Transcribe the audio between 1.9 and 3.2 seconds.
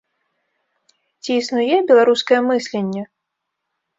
беларускае мысленне?